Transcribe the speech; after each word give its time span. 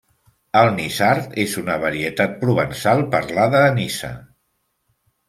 El 0.59 0.69
niçard 0.77 1.35
és 1.43 1.53
una 1.61 1.75
varietat 1.83 2.33
provençal 2.45 3.05
parlada 3.17 3.61
a 3.67 3.69
Niça. 3.77 4.11